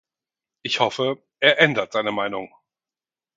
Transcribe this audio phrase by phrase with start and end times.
[0.63, 2.51] Ich hoffe, er ändert seine Meinung.